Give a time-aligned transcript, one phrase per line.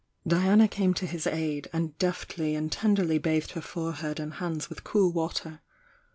[0.25, 4.83] Diana came to his aid, and deftly and tenderly bathed her forehead and hands with
[4.83, 5.61] cool water.